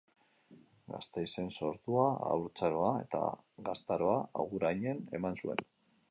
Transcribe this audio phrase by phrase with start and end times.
[0.93, 3.21] Gasteizen sortua, haurtzaroa eta
[3.67, 5.63] gaztaroa Agurainen eman zuen.